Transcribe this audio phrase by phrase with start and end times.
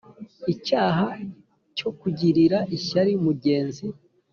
[0.53, 1.07] icyaha
[1.77, 3.85] cyo kugirira ishyari mugenzi